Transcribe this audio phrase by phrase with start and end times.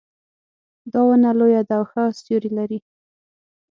[0.91, 2.79] دا ونه لویه ده او ښه سیوري لري